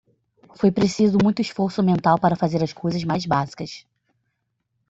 [0.59, 3.85] Foi preciso muito esforço mental para fazer as coisas mais básicas.